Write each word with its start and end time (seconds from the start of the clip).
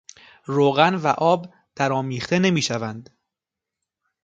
روغن 0.45 0.95
و 0.95 1.07
آب 1.07 1.53
درآمیخته 1.75 2.39
نمیشود. 2.39 3.09